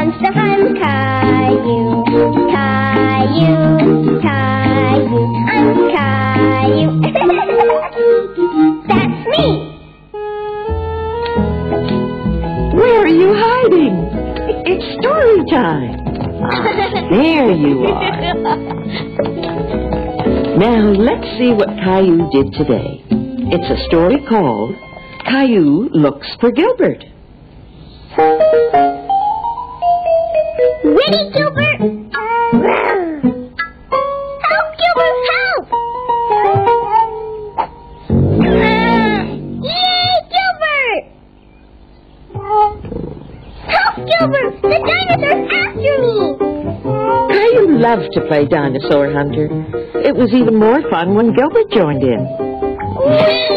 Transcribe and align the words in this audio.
of 0.00 0.12
fun. 0.20 0.34
I'm 0.38 0.74
Caillou. 0.74 2.04
Caillou. 2.50 4.20
Caillou. 4.22 5.24
I'm 5.46 5.68
Caillou. 5.94 6.90
That's 8.88 9.20
me. 9.28 9.46
Where 12.74 12.98
are 13.02 13.08
you 13.08 13.30
hiding? 13.36 13.96
It's 14.66 14.86
story 15.00 15.44
time. 15.50 15.94
Ah, 16.42 17.08
there 17.10 17.50
you 17.52 17.84
are. 17.84 18.34
Now, 20.56 20.92
let's 20.92 21.26
see 21.38 21.52
what 21.52 21.68
Caillou 21.84 22.30
did 22.30 22.52
today. 22.54 23.04
It's 23.52 23.70
a 23.70 23.84
story 23.88 24.24
called 24.28 24.74
Caillou 25.26 25.88
Looks 25.92 26.28
for 26.40 26.50
Gilbert. 26.52 27.04
Ready, 31.10 31.26
Gilbert? 31.32 31.80
Help, 34.46 34.66
Gilbert, 34.78 35.16
help! 35.30 35.64
Yay, 39.64 40.12
Gilbert! 40.30 41.04
Help, 43.66 43.94
Gilbert! 44.06 44.52
The 44.62 44.78
dinosaur's 44.86 45.50
after 45.50 45.94
me! 45.98 46.14
Caillou 47.34 47.66
loved 47.80 48.08
to 48.12 48.20
play 48.28 48.42
dinosaur 48.46 49.10
hunter. 49.12 49.46
It 50.06 50.14
was 50.14 50.32
even 50.32 50.60
more 50.60 50.80
fun 50.90 51.14
when 51.16 51.34
Gilbert 51.34 51.72
joined 51.72 52.04
in. 52.04 52.20
Whee! 53.00 53.48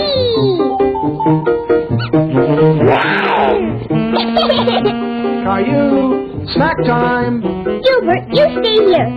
Caillou, 5.44 6.23
snack 6.54 6.78
time. 6.86 7.42
Gilbert, 7.42 8.24
you 8.32 8.46
stay 8.62 8.78
here. 8.86 9.10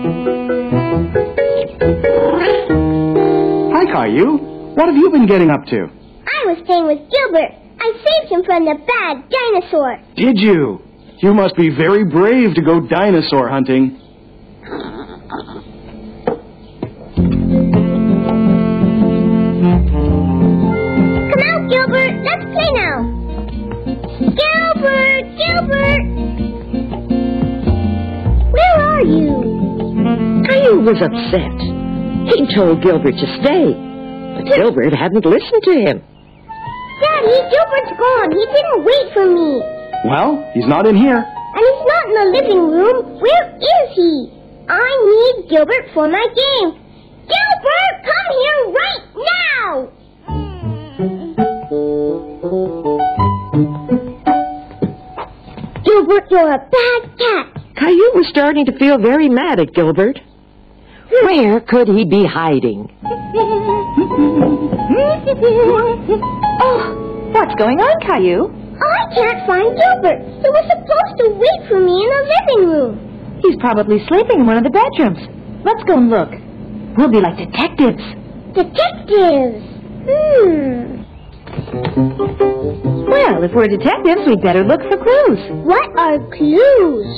Hi, 3.72 3.84
Caillou. 3.92 4.38
What 4.74 4.86
have 4.86 4.96
you 4.96 5.10
been 5.10 5.26
getting 5.26 5.50
up 5.50 5.64
to? 5.66 5.76
I 5.76 6.46
was 6.46 6.58
staying 6.64 6.86
with 6.86 7.00
Gilbert. 7.10 7.52
I 7.80 7.92
saved 7.92 8.32
him 8.32 8.44
from 8.44 8.64
the 8.64 8.74
bad 8.74 9.28
dinosaur. 9.30 9.98
Did 10.16 10.38
you? 10.38 10.80
You 11.18 11.34
must 11.34 11.56
be 11.56 11.70
very 11.70 12.04
brave 12.04 12.54
to 12.54 12.62
go 12.62 12.80
dinosaur 12.80 13.48
hunting. 13.48 14.00
Come 20.06 21.42
out, 21.42 21.68
Gilbert. 21.68 22.14
Let's 22.22 22.44
play 22.52 22.70
now. 22.74 22.98
Gilbert! 24.36 25.24
Gilbert! 25.36 26.15
You? 30.66 30.80
Was 30.82 30.98
upset. 30.98 31.58
He 32.34 32.42
told 32.54 32.82
Gilbert 32.82 33.14
to 33.14 33.26
stay, 33.42 33.70
but 34.34 34.44
Gilbert 34.50 34.94
hadn't 34.94 35.24
listened 35.24 35.62
to 35.62 35.74
him. 35.78 36.02
Daddy, 37.02 37.38
Gilbert's 37.52 37.94
gone. 37.94 38.30
He 38.34 38.44
didn't 38.50 38.84
wait 38.84 39.12
for 39.14 39.26
me. 39.30 39.62
Well, 40.10 40.42
he's 40.54 40.66
not 40.66 40.86
in 40.86 40.96
here. 40.96 41.22
And 41.22 41.62
he's 41.62 41.84
not 41.86 42.04
in 42.08 42.14
the 42.14 42.26
living 42.40 42.62
room. 42.70 43.20
Where 43.20 43.46
is 43.56 43.94
he? 43.94 44.32
I 44.68 44.90
need 45.06 45.48
Gilbert 45.50 45.86
for 45.94 46.08
my 46.08 46.26
game. 46.34 46.70
Gilbert, 47.30 47.96
come 48.02 48.28
here 48.42 48.62
right 48.74 49.04
now! 49.34 49.92
Gilbert, 55.84 56.24
you're 56.30 56.52
a 56.52 56.58
bad 56.58 57.18
cat. 57.18 57.46
Caillou 57.76 58.10
was 58.14 58.26
starting 58.30 58.64
to 58.66 58.78
feel 58.78 58.98
very 58.98 59.28
mad 59.28 59.60
at 59.60 59.72
Gilbert. 59.74 60.18
Where 61.10 61.60
could 61.60 61.88
he 61.88 62.04
be 62.04 62.24
hiding? 62.26 62.90
oh, 66.60 67.30
What's 67.32 67.54
going 67.56 67.78
on, 67.80 67.94
Caillou? 68.00 68.48
I 68.76 69.14
can't 69.14 69.46
find 69.46 69.76
Gilbert. 69.76 70.20
He 70.40 70.48
was 70.48 70.64
supposed 70.72 71.14
to 71.20 71.26
wait 71.36 71.60
for 71.68 71.80
me 71.80 71.94
in 71.96 72.08
the 72.08 72.22
living 72.32 72.60
room. 72.70 73.40
He's 73.42 73.56
probably 73.60 73.98
sleeping 74.08 74.40
in 74.40 74.46
one 74.46 74.56
of 74.56 74.64
the 74.64 74.70
bedrooms. 74.70 75.20
Let's 75.64 75.82
go 75.84 75.96
and 75.98 76.08
look. 76.10 76.30
We'll 76.96 77.10
be 77.10 77.20
like 77.20 77.36
detectives. 77.36 78.02
Detectives. 78.56 79.64
Hmm. 80.06 80.95
Well, 83.08 83.42
if 83.42 83.52
we're 83.54 83.68
detectives, 83.68 84.22
we'd 84.26 84.42
better 84.42 84.64
look 84.64 84.80
for 84.82 84.96
clues. 84.96 85.40
What 85.64 85.90
are 85.98 86.18
clues? 86.36 87.08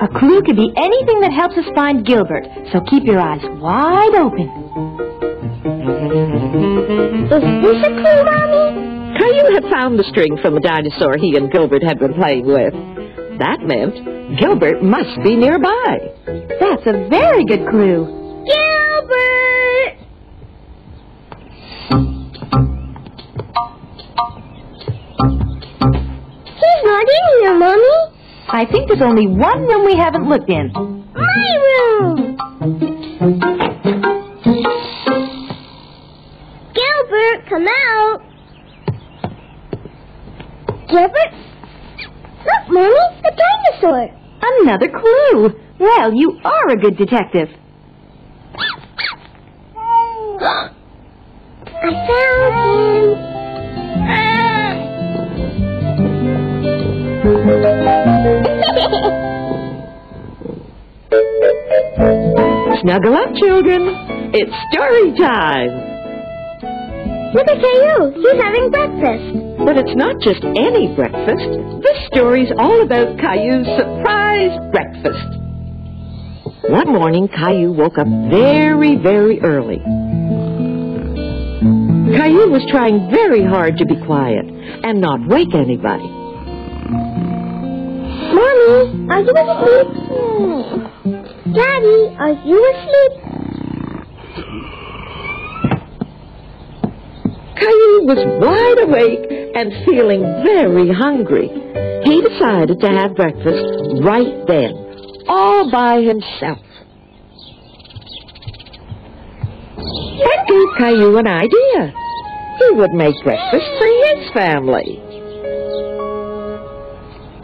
A 0.00 0.08
clue 0.08 0.42
could 0.42 0.56
be 0.56 0.72
anything 0.76 1.20
that 1.20 1.32
helps 1.32 1.56
us 1.56 1.64
find 1.74 2.04
Gilbert, 2.04 2.44
so 2.72 2.80
keep 2.90 3.04
your 3.04 3.20
eyes 3.20 3.42
wide 3.60 4.14
open. 4.14 4.50
Is 7.24 7.30
this 7.30 7.78
a 7.82 7.90
clue, 7.90 8.24
Mommy? 8.24 9.18
Caillou 9.18 9.54
had 9.54 9.64
found 9.70 9.98
the 9.98 10.04
string 10.10 10.36
from 10.42 10.54
the 10.54 10.60
dinosaur 10.60 11.16
he 11.16 11.36
and 11.36 11.50
Gilbert 11.50 11.82
had 11.82 11.98
been 11.98 12.14
playing 12.14 12.46
with. 12.46 12.74
That 13.38 13.60
meant 13.62 14.38
Gilbert 14.38 14.82
must 14.82 15.22
be 15.22 15.36
nearby. 15.36 16.10
That's 16.26 16.86
a 16.86 17.08
very 17.08 17.44
good 17.44 17.66
clue. 17.70 18.06
Gilbert! 18.46 20.03
I 28.64 28.66
think 28.72 28.88
there's 28.88 29.02
only 29.02 29.26
one 29.26 29.66
room 29.66 29.84
we 29.84 29.94
haven't 29.94 30.26
looked 30.26 30.48
in. 30.48 30.72
My 30.72 31.50
room. 32.00 32.34
Gilbert, 36.72 37.46
come 37.46 37.66
out. 37.68 38.22
Gilbert? 40.88 41.34
Look, 42.46 42.64
Mommy, 42.70 42.88
a 43.26 43.36
dinosaur. 43.36 44.08
Another 44.40 44.88
clue. 44.88 45.60
Well, 45.78 46.14
you 46.14 46.40
are 46.42 46.70
a 46.70 46.76
good 46.76 46.96
detective. 46.96 47.50
Snuggle 62.84 63.14
up, 63.16 63.32
children. 63.40 63.80
It's 64.36 64.52
story 64.68 65.16
time. 65.16 65.72
Look 67.32 67.48
at 67.48 67.56
Caillou. 67.56 68.12
He's 68.12 68.36
having 68.42 68.68
breakfast. 68.68 69.64
But 69.64 69.78
it's 69.78 69.96
not 69.96 70.20
just 70.20 70.44
any 70.44 70.94
breakfast. 70.94 71.48
This 71.80 71.96
story's 72.12 72.52
all 72.58 72.82
about 72.82 73.16
Caillou's 73.16 73.64
surprise 73.80 74.52
breakfast. 74.70 75.40
One 76.68 76.92
morning, 76.92 77.26
Caillou 77.28 77.72
woke 77.72 77.96
up 77.96 78.06
very, 78.28 78.96
very 78.96 79.40
early. 79.40 79.78
Caillou 82.12 82.50
was 82.50 82.66
trying 82.70 83.10
very 83.10 83.46
hard 83.46 83.78
to 83.78 83.86
be 83.86 83.96
quiet 84.04 84.44
and 84.44 85.00
not 85.00 85.26
wake 85.26 85.54
anybody. 85.54 86.04
Mommy, 88.28 89.08
are 89.08 89.22
you 89.24 89.32
asleep? 89.32 89.88
Hmm. 90.04 90.93
Daddy, 91.54 92.16
are 92.18 92.32
you 92.44 92.58
asleep? 92.74 93.12
Caillou 97.56 98.06
was 98.10 98.18
wide 98.42 98.80
awake 98.88 99.52
and 99.54 99.72
feeling 99.86 100.22
very 100.42 100.90
hungry. 100.92 101.48
He 102.04 102.20
decided 102.22 102.80
to 102.80 102.88
have 102.88 103.14
breakfast 103.14 104.02
right 104.02 104.46
then, 104.48 104.74
all 105.28 105.70
by 105.70 106.02
himself. 106.02 106.58
That 110.24 110.46
gave 110.48 110.68
Caillou 110.78 111.18
an 111.18 111.28
idea. 111.28 111.94
He 112.58 112.70
would 112.74 112.92
make 112.92 113.14
breakfast 113.22 113.66
for 113.78 113.86
his 113.86 114.30
family. 114.32 115.00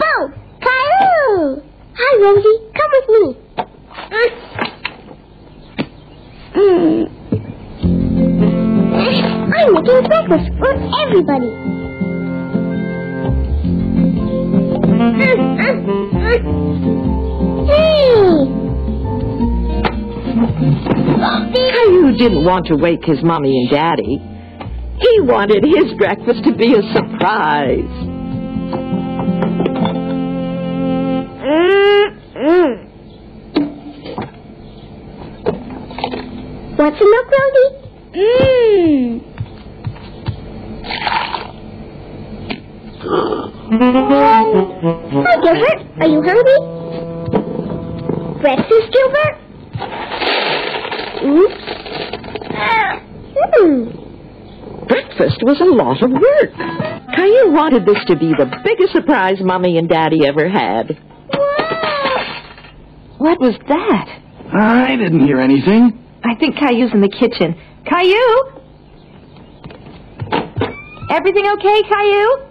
Oh, 0.02 0.32
Hi, 2.02 2.16
Rosie. 2.22 2.58
Come 2.74 2.90
with 2.92 3.08
me. 3.08 3.69
Mm. 4.10 4.30
I'm 9.54 9.74
making 9.74 10.02
breakfast 10.08 10.50
for 10.58 10.72
everybody. 11.02 11.50
Hey! 17.70 18.46
Caillou 21.70 22.16
didn't 22.16 22.44
want 22.44 22.66
to 22.66 22.76
wake 22.76 23.04
his 23.04 23.22
mommy 23.22 23.60
and 23.60 23.70
daddy. 23.70 24.18
He 24.98 25.20
wanted 25.20 25.64
his 25.64 25.94
breakfast 25.96 26.44
to 26.44 26.54
be 26.54 26.74
a 26.74 26.82
surprise. 26.92 28.09
Hi, 43.80 44.44
Gilbert. 45.40 45.80
Are 46.00 46.06
you 46.06 46.20
hungry? 46.22 46.58
Breakfast, 48.42 48.92
Gilbert? 48.92 49.36
Mm? 51.24 51.48
Hmm. 53.40 53.84
Breakfast 54.86 55.38
was 55.42 55.60
a 55.62 55.64
lot 55.64 56.02
of 56.02 56.10
work. 56.10 56.52
Caillou 57.16 57.52
wanted 57.52 57.86
this 57.86 58.04
to 58.08 58.16
be 58.16 58.34
the 58.36 58.52
biggest 58.62 58.92
surprise 58.92 59.40
mommy 59.40 59.78
and 59.78 59.88
daddy 59.88 60.26
ever 60.26 60.46
had. 60.46 60.98
What 63.16 63.40
was 63.40 63.54
that? 63.68 64.08
I 64.52 64.94
didn't 64.96 65.20
hear 65.26 65.40
anything. 65.40 65.98
I 66.22 66.34
think 66.34 66.56
Caillou's 66.56 66.92
in 66.92 67.00
the 67.00 67.08
kitchen. 67.08 67.54
Caillou? 67.86 68.60
Everything 71.08 71.46
okay, 71.56 71.82
Caillou? 71.88 72.46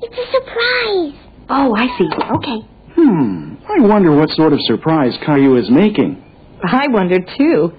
It's 0.00 0.16
a 0.16 0.26
surprise. 0.32 1.14
Oh, 1.50 1.74
I 1.74 1.86
see. 1.98 2.08
Okay. 2.36 2.68
Hmm. 2.94 3.54
I 3.68 3.80
wonder 3.86 4.14
what 4.14 4.30
sort 4.30 4.52
of 4.52 4.60
surprise 4.62 5.12
Caillou 5.24 5.56
is 5.56 5.70
making. 5.70 6.22
I 6.64 6.88
wonder, 6.88 7.18
too. 7.36 7.72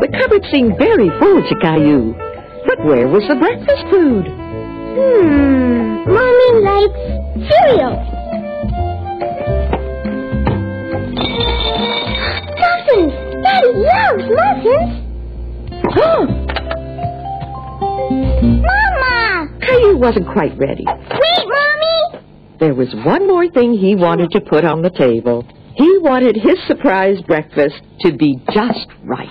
The 0.00 0.08
cupboard 0.16 0.44
seemed 0.52 0.78
very 0.78 1.10
full 1.18 1.42
to 1.42 1.54
Caillou. 1.60 2.14
But 2.66 2.84
where 2.84 3.08
was 3.08 3.24
the 3.28 3.34
breakfast 3.34 3.84
food? 3.90 4.26
Hmm. 4.28 6.04
Mommy 6.06 6.50
likes 6.62 7.02
cereal. 7.50 7.96
Muffins. 12.62 13.12
Daddy 13.42 13.72
loves 13.74 14.24
muffins. 14.30 14.97
Mama! 18.40 19.48
Caillou 19.60 19.98
wasn't 19.98 20.26
quite 20.32 20.56
ready. 20.58 20.84
Wait, 20.86 21.46
Mommy! 21.46 22.24
There 22.60 22.74
was 22.74 22.88
one 23.04 23.26
more 23.26 23.48
thing 23.50 23.74
he 23.74 23.94
wanted 23.94 24.30
to 24.32 24.40
put 24.40 24.64
on 24.64 24.82
the 24.82 24.90
table. 24.90 25.46
He 25.76 25.98
wanted 25.98 26.36
his 26.36 26.58
surprise 26.66 27.20
breakfast 27.26 27.76
to 28.00 28.12
be 28.16 28.36
just 28.52 28.86
right. 29.04 29.28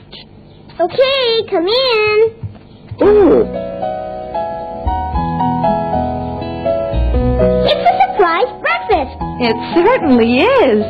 Okay, 0.80 1.44
come 1.50 1.68
in. 1.68 2.36
Ooh, 3.04 3.44
It's 7.70 7.84
a 7.84 7.94
surprise 8.12 8.52
breakfast. 8.62 9.18
It 9.42 9.56
certainly 9.76 10.36
is. 10.38 10.84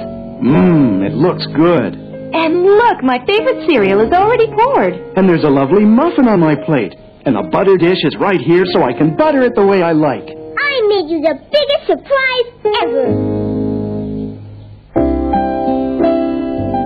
Mmm, 0.44 1.06
it 1.06 1.14
looks 1.14 1.46
good. 1.56 1.96
And 2.34 2.64
look, 2.64 3.04
my 3.04 3.20
favorite 3.26 3.68
cereal 3.70 4.02
is 4.02 4.12
already 4.12 4.48
poured. 4.48 4.94
And 5.16 5.28
there's 5.28 5.44
a 5.44 5.50
lovely 5.50 5.86
muffin 5.86 6.28
on 6.28 6.40
my 6.40 6.56
plate. 6.56 6.94
And 7.26 7.36
the 7.36 7.44
butter 7.52 7.78
dish 7.78 8.00
is 8.04 8.16
right 8.20 8.40
here 8.40 8.66
so 8.72 8.84
I 8.84 8.94
can 8.94 9.16
butter 9.16 9.42
it 9.44 9.56
the 9.56 9.66
way 9.66 9.82
I 9.82 9.92
like. 9.92 10.24
I 10.24 10.74
made 10.88 11.10
you 11.10 11.22
the 11.22 11.36
biggest 11.52 11.88
surprise 11.88 12.48
ever. 12.84 13.38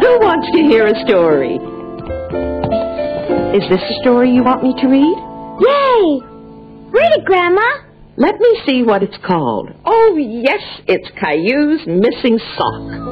who 0.02 0.20
wants 0.20 0.48
to 0.54 0.62
hear 0.64 0.88
a 0.88 0.96
story? 1.06 1.56
Is 3.56 3.64
this 3.70 3.82
a 3.82 3.94
story 4.02 4.32
you 4.32 4.44
want 4.44 4.64
me 4.64 4.74
to 4.82 4.88
read? 4.88 5.18
Yay! 5.62 6.22
Read 6.90 7.12
it, 7.20 7.26
Grandma. 7.26 7.62
Let 8.18 8.40
me 8.40 8.62
see 8.66 8.84
what 8.84 9.04
it's 9.04 9.18
called. 9.26 9.70
Oh, 9.86 10.18
yes, 10.18 10.62
it's 10.88 11.08
Caillou's 11.20 11.86
Missing 11.88 12.40
Sock. 12.58 13.11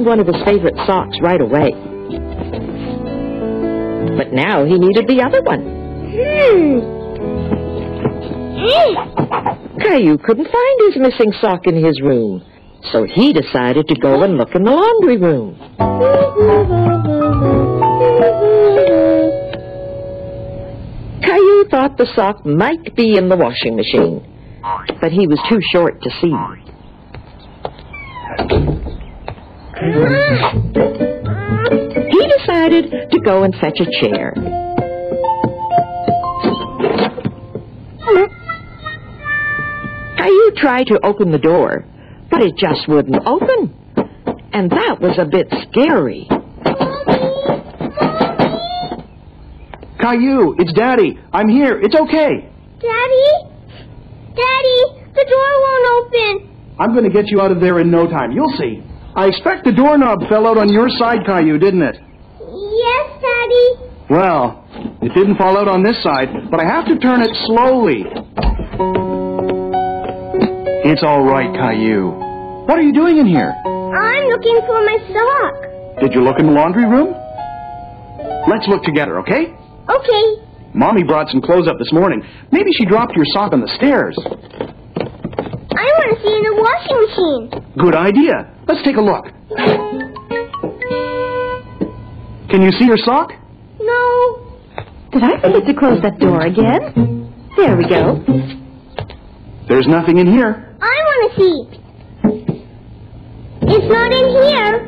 One 0.00 0.18
of 0.18 0.26
his 0.26 0.42
favorite 0.44 0.74
socks 0.86 1.16
right 1.20 1.40
away. 1.40 1.70
But 4.16 4.32
now 4.32 4.64
he 4.64 4.78
needed 4.78 5.06
the 5.06 5.22
other 5.22 5.42
one. 5.42 5.60
Hmm. 6.10 7.00
Caillou 9.78 10.18
couldn't 10.18 10.48
find 10.50 10.80
his 10.86 10.96
missing 11.02 11.32
sock 11.40 11.66
in 11.66 11.84
his 11.84 12.00
room, 12.00 12.42
so 12.92 13.04
he 13.04 13.32
decided 13.32 13.88
to 13.88 13.94
go 13.94 14.22
and 14.22 14.36
look 14.36 14.54
in 14.54 14.64
the 14.64 14.70
laundry 14.70 15.18
room. 15.18 15.56
Caillou 21.22 21.64
thought 21.68 21.98
the 21.98 22.06
sock 22.14 22.44
might 22.46 22.96
be 22.96 23.16
in 23.16 23.28
the 23.28 23.36
washing 23.36 23.76
machine, 23.76 24.24
but 25.00 25.12
he 25.12 25.26
was 25.26 25.38
too 25.48 25.60
short 25.72 26.00
to 26.02 26.10
see. 26.20 26.34
He 29.80 29.86
decided 32.38 33.10
to 33.10 33.20
go 33.24 33.44
and 33.44 33.54
fetch 33.54 33.80
a 33.80 33.86
chair. 34.00 34.34
Caillou 40.18 40.52
tried 40.56 40.86
to 40.88 41.00
open 41.02 41.32
the 41.32 41.38
door, 41.38 41.86
but 42.30 42.42
it 42.42 42.56
just 42.58 42.88
wouldn't 42.88 43.26
open. 43.26 43.74
And 44.52 44.70
that 44.70 44.98
was 45.00 45.18
a 45.18 45.24
bit 45.24 45.48
scary. 45.70 46.28
Caillou, 49.98 50.56
it's 50.58 50.74
Daddy. 50.74 51.18
I'm 51.32 51.48
here. 51.48 51.80
It's 51.80 51.94
okay. 51.94 52.50
Daddy? 52.80 53.32
Daddy, 54.36 54.80
the 55.14 55.24
door 55.26 55.52
won't 55.62 55.86
open. 56.04 56.76
I'm 56.78 56.92
going 56.92 57.04
to 57.04 57.10
get 57.10 57.28
you 57.30 57.40
out 57.40 57.50
of 57.50 57.60
there 57.60 57.80
in 57.80 57.90
no 57.90 58.06
time. 58.06 58.32
You'll 58.32 58.52
see. 58.58 58.82
I 59.20 59.26
expect 59.26 59.68
the 59.68 59.72
doorknob 59.72 60.24
fell 60.30 60.46
out 60.48 60.56
on 60.56 60.72
your 60.72 60.88
side, 60.88 61.26
Caillou, 61.26 61.58
didn't 61.58 61.82
it? 61.82 62.00
Yes, 62.40 63.06
Daddy. 63.20 63.68
Well, 64.08 64.64
it 65.04 65.12
didn't 65.12 65.36
fall 65.36 65.60
out 65.60 65.68
on 65.68 65.82
this 65.82 66.02
side, 66.02 66.48
but 66.50 66.58
I 66.58 66.64
have 66.64 66.86
to 66.86 66.96
turn 66.96 67.20
it 67.20 67.28
slowly. 67.44 68.00
It's 70.88 71.04
all 71.04 71.20
right, 71.20 71.52
Caillou. 71.52 72.64
What 72.64 72.78
are 72.78 72.82
you 72.82 72.94
doing 72.94 73.18
in 73.18 73.26
here? 73.26 73.52
I'm 73.52 74.24
looking 74.32 74.58
for 74.64 74.80
my 74.88 74.96
sock. 75.12 76.00
Did 76.00 76.14
you 76.16 76.24
look 76.24 76.40
in 76.40 76.46
the 76.46 76.52
laundry 76.56 76.88
room? 76.88 77.12
Let's 78.48 78.64
look 78.72 78.84
together, 78.84 79.20
okay? 79.20 79.52
Okay. 79.52 80.24
Mommy 80.72 81.04
brought 81.04 81.28
some 81.28 81.42
clothes 81.42 81.68
up 81.68 81.76
this 81.76 81.92
morning. 81.92 82.24
Maybe 82.52 82.70
she 82.72 82.86
dropped 82.86 83.12
your 83.14 83.26
sock 83.36 83.52
on 83.52 83.60
the 83.60 83.68
stairs. 83.76 84.16
I 86.00 86.06
want 86.06 86.16
to 86.16 86.22
see 86.24 86.32
in 86.32 86.42
the 86.48 86.56
washing 86.56 86.98
machine. 87.04 87.44
Good 87.76 87.94
idea. 87.94 88.48
Let's 88.66 88.82
take 88.84 88.96
a 88.96 89.00
look. 89.04 89.26
Can 92.48 92.62
you 92.62 92.72
see 92.72 92.86
your 92.86 92.96
sock? 92.96 93.32
No. 93.78 94.46
Did 95.12 95.22
I 95.24 95.40
forget 95.40 95.66
to 95.66 95.74
close 95.78 96.00
that 96.02 96.18
door 96.18 96.40
again? 96.42 97.28
There 97.56 97.76
we 97.76 97.86
go. 97.88 98.24
There's 99.68 99.86
nothing 99.86 100.18
in 100.18 100.26
here. 100.26 100.76
I 100.80 100.96
want 101.04 101.20
to 101.28 101.36
see. 101.36 101.80
It's 103.62 103.92
not 103.92 104.12
in 104.12 104.26
here. 104.48 104.86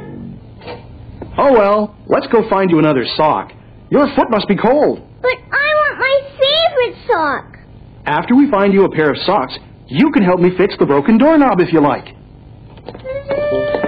Oh 1.38 1.52
well, 1.52 1.94
let's 2.06 2.26
go 2.28 2.48
find 2.48 2.70
you 2.70 2.78
another 2.78 3.04
sock. 3.16 3.52
Your 3.90 4.06
foot 4.16 4.30
must 4.30 4.48
be 4.48 4.56
cold. 4.56 5.02
But 5.20 5.36
I 5.52 5.68
want 5.76 5.98
my 5.98 6.20
favorite 6.40 6.96
sock. 7.06 7.58
After 8.06 8.34
we 8.34 8.50
find 8.50 8.72
you 8.72 8.84
a 8.84 8.90
pair 8.90 9.10
of 9.10 9.18
socks, 9.18 9.58
you 9.92 10.10
can 10.10 10.22
help 10.22 10.40
me 10.40 10.50
fix 10.56 10.74
the 10.78 10.86
broken 10.86 11.18
doorknob 11.18 11.60
if 11.60 11.72
you 11.72 11.80
like. 11.80 12.08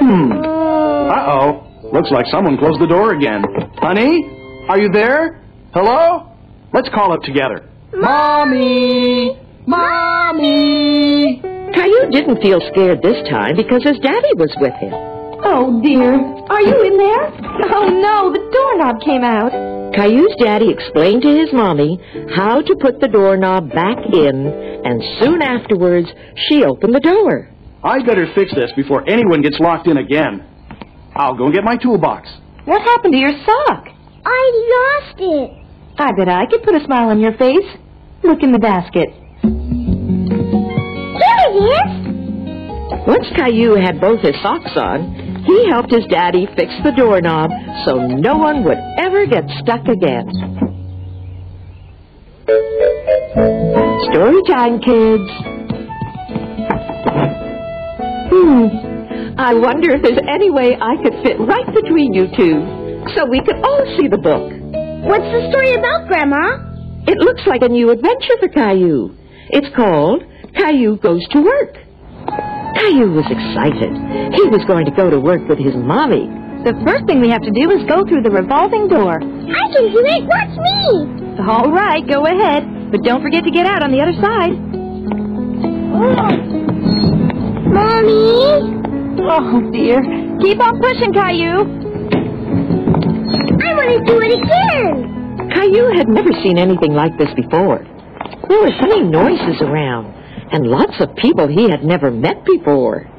Hmm. 0.01 0.33
Uh-oh. 0.33 1.91
Looks 1.93 2.11
like 2.11 2.27
someone 2.31 2.59
closed 2.59 2.81
the 2.81 2.87
door 2.87 3.13
again. 3.15 3.43
Honey? 3.79 4.21
Are 4.69 4.79
you 4.79 4.91
there? 4.93 5.41
Hello? 5.73 6.33
Let's 6.73 6.89
call 6.95 7.15
it 7.15 7.23
together. 7.25 7.69
Mommy! 7.95 9.39
Mommy! 9.67 11.41
Caillou 11.73 12.11
didn't 12.11 12.43
feel 12.43 12.61
scared 12.73 13.01
this 13.03 13.17
time 13.31 13.57
because 13.57 13.83
his 13.85 13.99
daddy 14.01 14.35
was 14.37 14.53
with 14.61 14.75
him. 14.75 14.93
Oh, 15.47 15.81
dear. 15.83 16.15
Are 16.15 16.61
you 16.63 16.83
in 16.85 16.97
there? 16.99 17.25
Oh, 17.73 17.89
no, 17.89 18.33
the 18.33 18.41
doorknob 18.53 19.01
came 19.05 19.23
out. 19.25 19.53
Caillou's 19.95 20.35
daddy 20.43 20.71
explained 20.71 21.23
to 21.23 21.29
his 21.29 21.53
mommy 21.53 21.99
how 22.35 22.61
to 22.61 22.77
put 22.81 23.01
the 23.01 23.09
doorknob 23.09 23.71
back 23.71 23.99
in, 24.13 24.47
and 24.85 25.03
soon 25.21 25.41
afterwards, 25.43 26.09
she 26.49 26.65
opened 26.65 26.95
the 26.95 27.01
door. 27.01 27.49
I 27.83 28.03
better 28.03 28.27
fix 28.35 28.55
this 28.55 28.71
before 28.77 29.09
anyone 29.09 29.43
gets 29.43 29.59
locked 29.61 29.87
in 29.87 29.99
again. 29.99 30.45
I'll 31.15 31.37
go 31.37 31.45
and 31.47 31.55
get 31.55 31.65
my 31.65 31.77
toolbox. 31.77 32.29
What 32.65 32.83
happened 32.83 33.13
to 33.13 33.19
your 33.19 33.33
sock? 33.45 33.87
I 34.25 34.53
lost 34.75 35.21
it. 35.21 35.51
I 35.99 36.11
bet 36.17 36.29
I 36.29 36.47
could 36.47 36.63
put 36.63 36.75
a 36.75 36.85
smile 36.85 37.11
on 37.11 37.21
your 37.21 37.37
face. 37.37 37.69
Look 38.25 38.43
in 38.43 38.53
the 38.53 38.59
basket. 38.59 39.11
Here 39.43 39.53
it 41.47 41.57
is. 41.61 43.07
Once 43.07 43.27
Caillou 43.37 43.77
had 43.77 44.01
both 44.01 44.21
his 44.23 44.35
socks 44.43 44.73
on, 44.77 45.24
he 45.47 45.69
helped 45.69 45.93
his 45.93 46.05
daddy 46.07 46.47
fix 46.57 46.73
the 46.83 46.93
doorknob 46.93 47.51
so 47.85 48.07
no 48.07 48.37
one 48.37 48.65
would 48.65 48.79
ever 48.99 49.27
get 49.27 49.45
stuck 49.61 49.87
again. 49.89 50.29
Story 54.11 54.43
time, 54.47 54.81
kids. 54.81 55.29
Hmm. 58.31 58.67
I 59.39 59.55
wonder 59.55 59.91
if 59.93 60.03
there's 60.03 60.21
any 60.29 60.51
way 60.51 60.77
I 60.81 60.97
could 61.03 61.15
fit 61.23 61.39
right 61.41 61.67
between 61.75 62.15
you 62.15 62.27
two 62.37 62.85
so 63.17 63.27
we 63.27 63.41
could 63.45 63.57
all 63.65 63.85
see 63.99 64.09
the 64.09 64.19
book. 64.19 64.51
What's 65.05 65.25
the 65.25 65.51
story 65.51 65.75
about, 65.75 66.09
Grandma? 66.09 66.73
It 67.07 67.19
looks 67.19 67.43
like 67.47 67.63
a 67.63 67.69
new 67.69 67.91
adventure 67.91 68.37
for 68.41 68.49
Caillou. 68.49 69.15
It's 69.51 69.75
called 69.77 70.23
Caillou 70.57 70.97
Goes 70.99 71.27
to 71.33 71.43
Work. 71.43 71.84
Caillou 72.77 73.13
was 73.15 73.27
excited. 73.31 73.93
He 74.35 74.45
was 74.51 74.65
going 74.67 74.85
to 74.87 74.91
go 74.93 75.09
to 75.11 75.19
work 75.21 75.47
with 75.49 75.59
his 75.59 75.75
mommy. 75.77 76.27
The 76.65 76.75
first 76.87 77.05
thing 77.07 77.21
we 77.21 77.29
have 77.31 77.43
to 77.43 77.53
do 77.53 77.71
is 77.71 77.85
go 77.89 78.05
through 78.09 78.23
the 78.23 78.31
revolving 78.31 78.89
door. 78.89 79.21
I 79.21 79.65
can 79.73 79.93
do 79.93 80.01
it. 80.01 80.25
Watch 80.25 80.55
me. 80.57 81.41
All 81.45 81.71
right, 81.71 82.07
go 82.09 82.25
ahead. 82.27 82.91
But 82.91 83.03
don't 83.03 83.23
forget 83.23 83.45
to 83.45 83.51
get 83.51 83.67
out 83.67 83.83
on 83.83 83.91
the 83.93 84.01
other 84.01 84.15
side. 84.21 84.55
Oh. 85.95 86.31
Mommy, 87.75 88.83
Oh, 89.27 89.71
dear. 89.73 90.03
Keep 90.43 90.61
on 90.61 90.81
pushing, 90.81 91.13
Caillou. 91.13 91.65
I 93.57 93.69
want 93.73 93.89
to 93.95 94.01
do 94.05 94.21
it 94.21 94.33
again. 94.37 95.51
Caillou 95.51 95.97
had 95.97 96.09
never 96.09 96.31
seen 96.43 96.59
anything 96.59 96.93
like 96.95 97.17
this 97.19 97.33
before. 97.35 97.81
There 98.49 98.61
were 98.61 98.73
so 98.81 98.87
many 98.87 99.03
noises 99.09 99.63
around, 99.63 100.13
and 100.55 100.69
lots 100.69 100.95
of 101.01 101.09
people 101.17 101.49
he 101.49 101.69
had 101.69 101.83
never 101.83 102.13
met 102.13 102.45
before. 102.45 103.11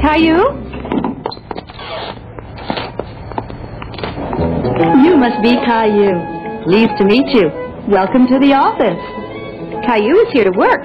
Caillou? 0.00 0.40
You 5.04 5.16
must 5.18 5.42
be 5.42 5.56
Caillou. 5.66 6.64
Pleased 6.64 6.96
to 6.96 7.04
meet 7.04 7.28
you. 7.34 7.50
Welcome 7.86 8.26
to 8.28 8.38
the 8.38 8.54
office. 8.54 8.96
Caillou 9.84 10.24
is 10.24 10.32
here 10.32 10.44
to 10.44 10.56
work. 10.56 10.84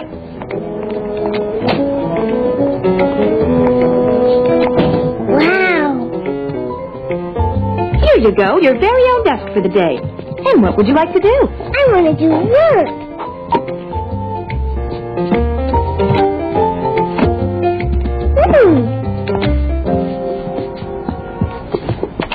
Wow. 5.39 5.95
Here 8.03 8.17
you 8.17 8.35
go, 8.35 8.59
your 8.59 8.77
very 8.77 9.03
own 9.11 9.23
desk 9.23 9.53
for 9.53 9.61
the 9.61 9.69
day. 9.69 10.19
And 10.45 10.61
what 10.61 10.77
would 10.77 10.87
you 10.87 10.93
like 10.93 11.13
to 11.13 11.19
do? 11.19 11.68
I 11.89 12.01
want 12.01 12.05
to 12.05 12.23
do 12.23 12.29
work. 12.29 12.87
Hmm. 18.45 18.77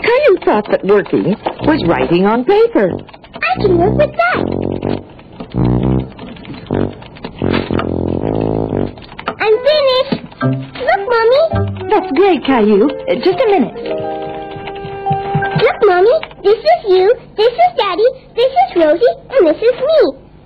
Caillou 0.02 0.36
thought 0.44 0.66
that 0.72 0.80
working 0.84 1.36
was 1.68 1.84
writing 1.86 2.26
on 2.26 2.44
paper. 2.44 2.90
I 3.36 3.54
can 3.62 3.78
work 3.78 3.94
with 3.94 4.10
that. 4.10 4.40
I'm 9.38 9.56
finished. 9.62 10.18
Look, 10.82 11.02
Mommy. 11.14 11.42
That's 11.90 12.10
great, 12.16 12.42
Caillou. 12.44 12.90
Uh, 12.90 13.14
just 13.22 13.38
a 13.38 13.46
minute. 13.46 13.74
Look, 15.62 15.78
Mommy. 15.84 16.33
This 16.44 16.60
is 16.60 16.80
you, 16.92 17.08
this 17.40 17.52
is 17.56 17.70
Daddy, 17.80 18.04
this 18.36 18.52
is 18.52 18.68
Rosie, 18.76 19.14
and 19.32 19.46
this 19.48 19.56
is 19.56 19.76
me. 19.80 20.00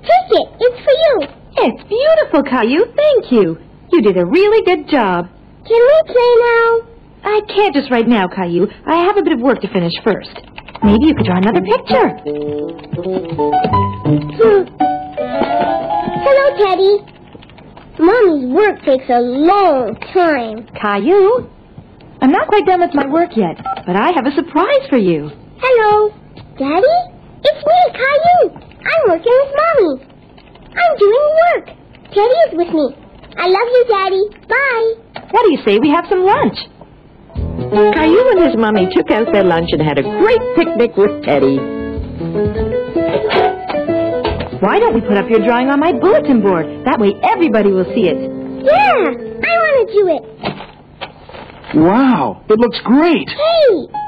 Take 0.06 0.30
it. 0.30 0.46
It's 0.62 0.80
for 0.86 0.94
you. 0.94 1.14
It's 1.58 1.82
beautiful, 1.90 2.42
Caillou. 2.46 2.86
Thank 2.94 3.32
you. 3.32 3.58
You 3.90 4.02
did 4.02 4.16
a 4.16 4.24
really 4.24 4.62
good 4.64 4.88
job. 4.88 5.26
Can 5.66 5.80
we 5.82 5.98
play 6.06 6.32
now? 6.38 6.86
I 7.24 7.40
can't 7.48 7.74
just 7.74 7.90
right 7.90 8.06
now, 8.06 8.28
Caillou. 8.28 8.68
I 8.86 9.02
have 9.06 9.16
a 9.16 9.22
bit 9.22 9.32
of 9.32 9.40
work 9.40 9.60
to 9.62 9.68
finish 9.72 9.92
first. 10.04 10.30
Maybe 10.84 11.06
you 11.06 11.14
could 11.16 11.26
draw 11.26 11.38
another 11.38 11.62
picture. 11.66 12.08
Hmm. 14.38 14.62
Hello, 16.22 16.46
Teddy. 16.62 17.02
Mommy's 17.98 18.54
work 18.54 18.78
takes 18.86 19.10
a 19.10 19.18
long 19.20 19.98
time. 20.14 20.64
Caillou, 20.80 21.50
I'm 22.22 22.30
not 22.30 22.46
quite 22.46 22.66
done 22.66 22.80
with 22.82 22.94
my 22.94 23.08
work 23.10 23.30
yet, 23.36 23.56
but 23.84 23.96
I 23.96 24.12
have 24.14 24.26
a 24.26 24.32
surprise 24.36 24.86
for 24.88 24.96
you. 24.98 25.32
Hello. 25.60 26.10
Daddy? 26.58 26.96
It's 27.42 27.62
me, 27.66 27.80
Caillou. 27.94 28.54
I'm 28.78 29.02
working 29.10 29.34
with 29.42 29.52
Mommy. 29.58 29.92
I'm 30.70 30.94
doing 30.98 31.26
work. 31.44 31.66
Teddy 32.14 32.38
is 32.46 32.52
with 32.54 32.70
me. 32.74 32.86
I 33.36 33.46
love 33.46 33.68
you, 33.74 33.84
Daddy. 33.88 34.22
Bye. 34.48 34.94
What 35.30 35.42
do 35.44 35.52
you 35.52 35.58
say 35.64 35.78
we 35.78 35.90
have 35.90 36.06
some 36.08 36.24
lunch? 36.24 36.56
Caillou 37.94 38.30
and 38.32 38.46
his 38.46 38.56
mommy 38.56 38.88
took 38.94 39.10
out 39.10 39.30
their 39.32 39.44
lunch 39.44 39.70
and 39.72 39.82
had 39.82 39.98
a 39.98 40.02
great 40.02 40.40
picnic 40.56 40.96
with 40.96 41.22
Teddy. 41.24 41.58
Why 44.60 44.78
don't 44.80 44.94
we 44.94 45.00
put 45.00 45.16
up 45.16 45.28
your 45.30 45.44
drawing 45.44 45.68
on 45.68 45.78
my 45.78 45.92
bulletin 45.92 46.42
board? 46.42 46.66
That 46.84 46.98
way 46.98 47.14
everybody 47.22 47.70
will 47.70 47.86
see 47.94 48.08
it. 48.08 48.16
Yeah, 48.16 49.10
I 49.10 49.52
want 49.62 49.74
to 49.78 49.94
do 49.94 50.02
it. 50.16 50.22
Wow, 51.78 52.42
it 52.48 52.58
looks 52.58 52.80
great. 52.84 53.28
Hey. 53.28 54.07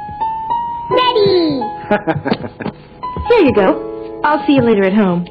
Ready. 0.90 1.60
Here 3.28 3.42
you 3.46 3.52
go. 3.54 4.20
I'll 4.24 4.44
see 4.46 4.54
you 4.54 4.62
later 4.62 4.84
at 4.84 4.92
home. 4.94 5.24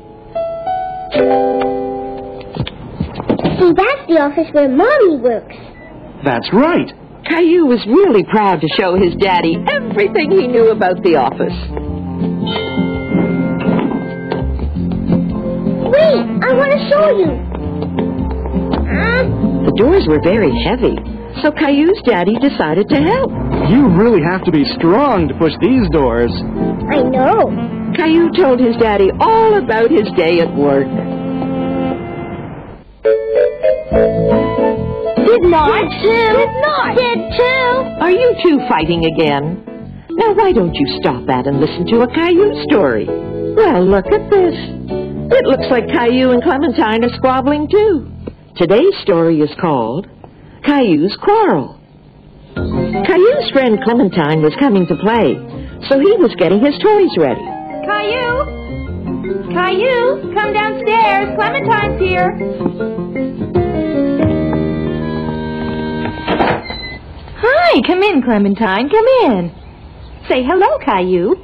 See, 3.59 3.73
that's 3.75 4.03
the 4.07 4.19
office 4.21 4.47
where 4.53 4.69
Mommy 4.69 5.17
works. 5.17 5.55
That's 6.23 6.47
right. 6.53 6.87
Caillou 7.27 7.65
was 7.65 7.85
really 7.87 8.23
proud 8.23 8.61
to 8.61 8.67
show 8.79 8.95
his 8.95 9.13
daddy 9.15 9.57
everything 9.69 10.31
he 10.31 10.47
knew 10.47 10.69
about 10.71 11.03
the 11.03 11.15
office. 11.17 11.53
Wait, 15.93 16.23
I 16.43 16.49
want 16.55 16.71
to 16.71 16.81
show 16.89 17.07
you. 17.19 17.31
Uh, 18.87 19.23
The 19.65 19.73
doors 19.77 20.05
were 20.07 20.21
very 20.23 20.51
heavy, 20.63 20.95
so 21.41 21.51
Caillou's 21.51 22.01
daddy 22.05 22.35
decided 22.39 22.87
to 22.89 22.95
help. 22.97 23.31
You 23.69 23.87
really 23.87 24.21
have 24.23 24.43
to 24.45 24.51
be 24.51 24.65
strong 24.77 25.27
to 25.27 25.33
push 25.37 25.53
these 25.61 25.87
doors. 25.93 26.31
I 26.89 27.05
know. 27.05 27.53
Caillou 27.95 28.31
told 28.35 28.59
his 28.59 28.75
daddy 28.77 29.11
all 29.19 29.61
about 29.61 29.91
his 29.91 30.09
day 30.17 30.41
at 30.41 30.49
work. 30.55 30.89
Did 35.29 35.41
not. 35.45 35.85
Did 36.01 36.49
not. 36.65 36.97
Did 36.97 37.19
too. 37.37 38.01
Are 38.01 38.11
you 38.11 38.35
two 38.41 38.59
fighting 38.67 39.05
again? 39.05 39.63
Now, 40.09 40.33
why 40.33 40.51
don't 40.51 40.73
you 40.73 40.99
stop 40.99 41.25
that 41.27 41.45
and 41.45 41.59
listen 41.59 41.85
to 41.87 42.01
a 42.01 42.07
Caillou 42.13 42.63
story? 42.67 43.05
Well, 43.05 43.85
look 43.85 44.07
at 44.07 44.29
this. 44.29 44.55
It 45.31 45.45
looks 45.45 45.67
like 45.69 45.87
Caillou 45.87 46.31
and 46.31 46.41
Clementine 46.41 47.03
are 47.03 47.13
squabbling 47.15 47.69
too. 47.69 48.09
Today's 48.57 48.97
story 49.03 49.39
is 49.41 49.51
called 49.61 50.07
Caillou's 50.65 51.15
Quarrel. 51.21 51.78
Caillou's 52.89 53.51
friend 53.51 53.77
Clementine 53.83 54.41
was 54.41 54.55
coming 54.59 54.87
to 54.87 54.95
play, 54.95 55.37
so 55.89 55.99
he 55.99 56.11
was 56.17 56.33
getting 56.37 56.59
his 56.63 56.73
toys 56.81 57.13
ready. 57.17 57.45
Caillou! 57.85 59.53
Caillou, 59.53 60.33
come 60.33 60.53
downstairs. 60.53 61.29
Clementine's 61.35 61.99
here. 62.01 62.29
Hi, 67.41 67.81
come 67.85 68.01
in, 68.01 68.21
Clementine. 68.23 68.89
Come 68.89 69.05
in. 69.23 69.51
Say 70.27 70.43
hello, 70.43 70.77
Caillou. 70.83 71.35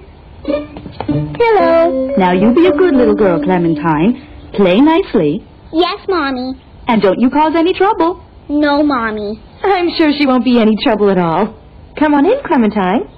Hello. 1.38 2.16
Now 2.18 2.34
you 2.34 2.54
be 2.54 2.66
a 2.68 2.72
good 2.72 2.96
little 2.96 3.16
girl, 3.16 3.42
Clementine. 3.44 4.52
Play 4.54 4.82
nicely. 4.82 5.46
Yes, 5.72 6.00
Mommy. 6.08 6.54
And 6.88 7.02
don't 7.02 7.20
you 7.20 7.30
cause 7.30 7.54
any 7.56 7.74
trouble. 7.74 8.24
No, 8.50 8.84
Mommy. 8.84 9.42
I'm 9.68 9.90
sure 9.98 10.12
she 10.18 10.26
won't 10.26 10.44
be 10.46 10.60
any 10.60 10.76
trouble 10.84 11.10
at 11.10 11.18
all. 11.18 11.60
Come 11.98 12.14
on 12.14 12.26
in, 12.26 12.40
Clementine. 12.46 13.10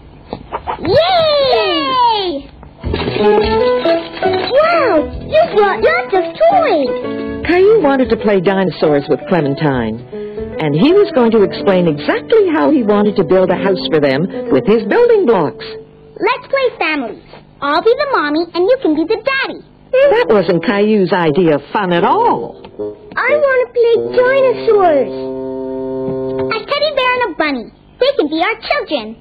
Yay! 0.80 2.50
Wow, 4.52 5.10
you 5.28 5.42
brought 5.56 5.82
lots 5.82 6.14
of 6.14 6.24
toys. 6.38 7.46
Caillou 7.48 7.82
wanted 7.82 8.10
to 8.10 8.18
play 8.18 8.40
dinosaurs 8.40 9.04
with 9.10 9.20
Clementine, 9.28 10.00
and 10.60 10.76
he 10.76 10.94
was 10.94 11.12
going 11.16 11.32
to 11.32 11.44
explain 11.44 11.88
exactly 11.88 12.50
how 12.54 12.70
he 12.72 12.84
wanted 12.84 13.16
to 13.18 13.24
build 13.24 13.50
a 13.50 13.56
house 13.56 13.82
for 13.92 14.00
them 14.00 14.28
with 14.52 14.66
his 14.68 14.84
building 14.88 15.26
blocks. 15.26 15.66
Let's 16.20 16.48
play 16.48 16.68
families. 16.78 17.24
I'll 17.62 17.82
be 17.82 17.94
the 17.94 18.10
mommy 18.14 18.46
and 18.54 18.64
you 18.66 18.78
can 18.82 18.96
be 18.96 19.04
the 19.06 19.18
daddy. 19.18 19.62
That 19.92 20.28
wasn't 20.30 20.64
Caillou's 20.66 21.14
idea 21.14 21.56
of 21.56 21.62
fun 21.74 21.94
at 21.94 22.04
all. 22.04 22.62
I 23.16 23.30
want 23.34 23.60
to 23.66 23.70
play 23.74 23.96
dinosaurs. 24.14 25.27
A 27.48 27.54
teddy 27.54 27.64
bear 27.64 27.64
and 27.64 27.68
a 27.68 27.72
bunny. 27.72 27.72
They 28.00 28.12
can 28.18 28.28
be 28.30 28.44
our 28.44 28.60
children. 28.62 29.16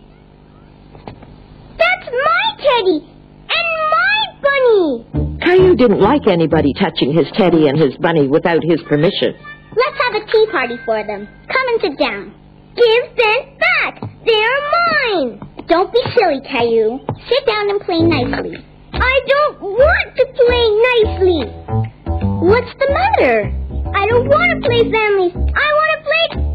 That's 1.78 2.10
my 2.10 2.56
teddy 2.58 2.98
and 3.54 3.68
my 3.92 4.18
bunny. 4.42 5.38
Caillou 5.42 5.76
didn't 5.76 6.00
like 6.00 6.26
anybody 6.26 6.72
touching 6.74 7.12
his 7.12 7.26
teddy 7.34 7.68
and 7.68 7.78
his 7.78 7.96
bunny 7.98 8.26
without 8.26 8.62
his 8.64 8.82
permission. 8.88 9.34
Let's 9.76 9.98
have 10.04 10.22
a 10.22 10.26
tea 10.32 10.46
party 10.50 10.76
for 10.84 11.04
them. 11.06 11.28
Come 11.48 11.68
and 11.68 11.80
sit 11.80 11.98
down. 11.98 12.34
Give 12.74 13.16
them 13.16 13.58
back. 13.58 14.00
They're 14.24 14.60
mine. 15.12 15.40
Don't 15.68 15.92
be 15.92 16.00
silly, 16.14 16.40
Caillou. 16.40 16.98
Sit 17.28 17.46
down 17.46 17.70
and 17.70 17.80
play 17.80 18.00
nicely. 18.00 18.56
I 18.92 19.20
don't 19.26 19.60
want 19.60 20.16
to 20.16 20.26
play 20.34 20.70
nicely. 20.90 21.42
What's 22.40 22.72
the 22.78 22.88
matter? 22.90 23.52
I 23.94 24.06
don't 24.06 24.28
want 24.28 24.62
to 24.62 24.68
play 24.68 24.90
families. 24.90 25.32
I 25.34 25.68
want 25.74 25.90
to 25.94 26.36
play. 26.36 26.45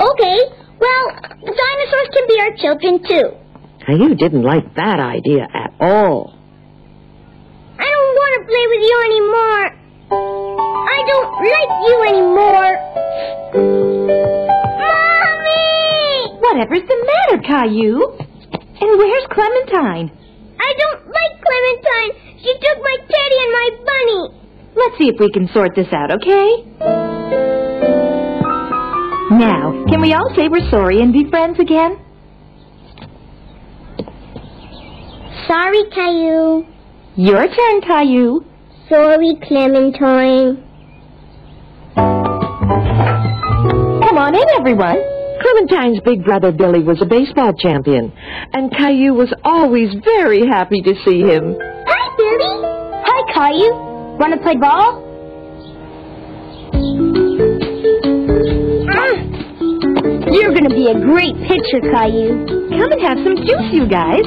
Okay, 0.00 0.38
well, 0.80 1.04
dinosaurs 1.40 2.08
can 2.12 2.26
be 2.28 2.36
our 2.40 2.52
children 2.56 3.00
too. 3.06 3.36
Now, 3.88 3.94
you 3.96 4.14
didn't 4.14 4.42
like 4.42 4.74
that 4.74 5.00
idea 5.00 5.48
at 5.52 5.72
all. 5.80 6.34
I 7.78 7.84
don't 7.84 8.14
want 8.14 8.32
to 8.36 8.44
play 8.46 8.66
with 8.68 8.82
you 8.84 8.96
anymore. 9.08 9.64
I 10.12 11.02
don't 11.06 11.32
like 11.48 11.72
you 11.88 11.96
anymore. 12.08 12.72
Mommy! 14.78 16.40
Whatever's 16.40 16.86
the 16.86 16.98
matter, 17.06 17.38
Caillou? 17.42 18.18
And 18.80 18.98
where's 18.98 19.26
Clementine? 19.30 20.10
I 20.60 20.72
don't 20.78 21.06
like 21.06 21.40
Clementine. 21.40 22.12
She 22.42 22.52
took 22.60 22.78
my 22.82 22.96
teddy 23.08 23.38
and 23.40 23.52
my 23.52 23.68
bunny. 23.86 24.22
Let's 24.76 24.98
see 24.98 25.08
if 25.08 25.18
we 25.18 25.30
can 25.32 25.48
sort 25.52 25.74
this 25.74 25.92
out, 25.92 26.12
okay? 26.14 27.69
Now, 29.30 29.84
can 29.88 30.00
we 30.00 30.12
all 30.12 30.28
say 30.34 30.48
we're 30.48 30.68
sorry 30.70 31.00
and 31.00 31.12
be 31.12 31.24
friends 31.30 31.60
again? 31.60 31.96
Sorry, 35.46 35.84
Caillou. 35.94 36.66
Your 37.16 37.46
turn, 37.46 37.80
Caillou. 37.82 38.44
Sorry, 38.88 39.36
Clementine. 39.46 40.64
Come 41.94 42.18
on 44.18 44.34
in, 44.34 44.44
everyone. 44.58 44.98
Clementine's 45.40 46.00
big 46.04 46.24
brother 46.24 46.50
Billy 46.50 46.82
was 46.82 47.00
a 47.00 47.06
baseball 47.06 47.52
champion, 47.54 48.12
and 48.52 48.72
Caillou 48.76 49.14
was 49.14 49.32
always 49.44 49.94
very 50.04 50.44
happy 50.46 50.82
to 50.82 50.92
see 51.04 51.20
him. 51.20 51.56
Hi, 51.60 52.16
Billy. 52.16 52.62
Hi, 53.06 53.32
Caillou. 53.32 54.16
Want 54.18 54.34
to 54.34 54.40
play 54.40 54.56
ball? 54.56 55.06
You're 60.30 60.54
going 60.54 60.62
to 60.62 60.70
be 60.70 60.86
a 60.86 60.94
great 60.94 61.34
pitcher, 61.50 61.82
Caillou. 61.90 62.46
Come 62.70 62.86
and 62.92 63.02
have 63.02 63.18
some 63.18 63.34
juice, 63.34 63.66
you 63.74 63.82
guys. 63.90 64.22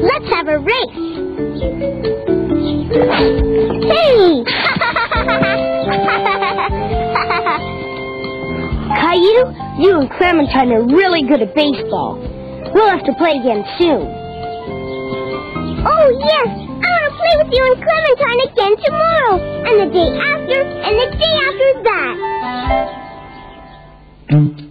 Let's 0.00 0.24
have 0.32 0.48
a 0.48 0.56
race. 0.58 0.96
Hey! 3.84 4.40
Caillou, 8.96 9.52
you 9.78 10.00
and 10.00 10.08
Clementine 10.16 10.72
are 10.72 10.86
really 10.88 11.20
good 11.28 11.42
at 11.42 11.54
baseball. 11.54 12.16
We'll 12.72 12.88
have 12.88 13.04
to 13.04 13.12
play 13.18 13.36
again 13.36 13.62
soon. 13.76 14.08
Oh, 15.84 16.08
yes! 16.16 16.48
I 16.48 16.88
want 16.88 17.04
to 17.04 17.12
play 17.12 17.34
with 17.44 17.52
you 17.52 17.60
and 17.60 17.76
Clementine 17.76 18.40
again 18.48 18.72
tomorrow, 18.88 19.36
and 19.68 19.84
the 19.84 19.92
day 19.92 20.16
after, 20.16 20.64
and 20.64 20.96
the 20.96 21.12
day 21.12 21.34
after 21.44 21.68
that 21.84 23.04
out 24.30 24.65